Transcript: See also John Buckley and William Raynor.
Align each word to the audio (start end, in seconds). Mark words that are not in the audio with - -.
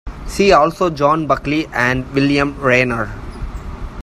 See 0.25 0.51
also 0.51 0.89
John 0.89 1.27
Buckley 1.27 1.67
and 1.67 2.11
William 2.13 2.59
Raynor. 2.59 3.11